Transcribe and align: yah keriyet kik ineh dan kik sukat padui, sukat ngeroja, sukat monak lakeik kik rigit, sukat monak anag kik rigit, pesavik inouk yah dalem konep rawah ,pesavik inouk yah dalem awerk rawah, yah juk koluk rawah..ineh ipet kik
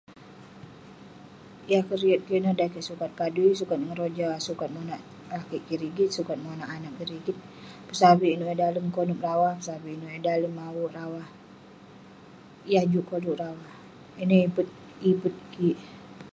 yah 1.71 1.83
keriyet 1.89 2.19
kik 2.25 2.37
ineh 2.39 2.53
dan 2.57 2.69
kik 2.73 2.85
sukat 2.89 3.11
padui, 3.17 3.51
sukat 3.59 3.79
ngeroja, 3.81 4.29
sukat 4.47 4.69
monak 4.75 5.01
lakeik 5.31 5.63
kik 5.67 5.79
rigit, 5.83 6.09
sukat 6.17 6.37
monak 6.45 6.69
anag 6.75 6.93
kik 6.97 7.09
rigit, 7.13 7.37
pesavik 7.87 8.31
inouk 8.33 8.49
yah 8.51 8.59
dalem 8.63 8.85
konep 8.97 9.19
rawah 9.27 9.53
,pesavik 9.59 9.93
inouk 9.95 10.11
yah 10.13 10.23
dalem 10.27 10.53
awerk 10.67 10.91
rawah, 10.97 11.27
yah 12.71 12.85
juk 12.91 13.05
koluk 13.09 13.37
rawah..ineh 13.41 14.41
ipet 15.13 15.35
kik 15.53 15.77